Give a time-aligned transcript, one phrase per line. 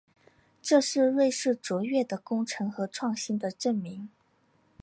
[0.63, 4.09] 这是瑞士卓越的工程和创新的证明。